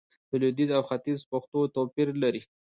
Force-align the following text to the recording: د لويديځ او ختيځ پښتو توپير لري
د 0.29 0.31
لويديځ 0.41 0.69
او 0.77 0.83
ختيځ 0.89 1.19
پښتو 1.31 1.59
توپير 1.75 2.07
لري 2.23 2.41